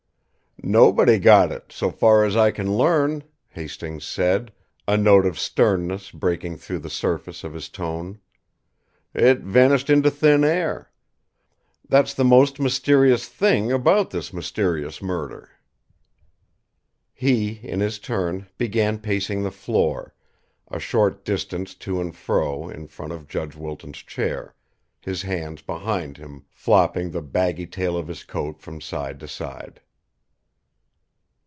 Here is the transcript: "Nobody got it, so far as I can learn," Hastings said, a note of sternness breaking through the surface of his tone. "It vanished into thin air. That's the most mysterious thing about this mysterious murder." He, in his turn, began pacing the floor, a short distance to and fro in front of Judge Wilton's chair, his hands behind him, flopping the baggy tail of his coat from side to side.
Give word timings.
"Nobody 0.63 1.17
got 1.17 1.51
it, 1.51 1.71
so 1.71 1.89
far 1.89 2.23
as 2.23 2.37
I 2.37 2.51
can 2.51 2.77
learn," 2.77 3.23
Hastings 3.49 4.05
said, 4.05 4.51
a 4.87 4.95
note 4.95 5.25
of 5.25 5.39
sternness 5.39 6.11
breaking 6.11 6.57
through 6.57 6.79
the 6.79 6.89
surface 6.89 7.43
of 7.43 7.55
his 7.55 7.67
tone. 7.67 8.19
"It 9.11 9.39
vanished 9.39 9.89
into 9.89 10.11
thin 10.11 10.43
air. 10.43 10.91
That's 11.89 12.13
the 12.13 12.23
most 12.25 12.59
mysterious 12.59 13.27
thing 13.27 13.71
about 13.71 14.11
this 14.11 14.31
mysterious 14.31 15.01
murder." 15.01 15.49
He, 17.11 17.53
in 17.63 17.79
his 17.79 17.97
turn, 17.97 18.45
began 18.59 18.99
pacing 18.99 19.41
the 19.41 19.49
floor, 19.51 20.13
a 20.69 20.79
short 20.79 21.25
distance 21.25 21.73
to 21.73 21.99
and 21.99 22.15
fro 22.15 22.69
in 22.69 22.85
front 22.85 23.13
of 23.13 23.27
Judge 23.27 23.55
Wilton's 23.55 24.03
chair, 24.03 24.53
his 24.99 25.23
hands 25.23 25.63
behind 25.63 26.17
him, 26.17 26.45
flopping 26.51 27.09
the 27.09 27.23
baggy 27.23 27.65
tail 27.65 27.97
of 27.97 28.07
his 28.07 28.23
coat 28.23 28.59
from 28.59 28.79
side 28.79 29.19
to 29.21 29.27
side. 29.27 29.81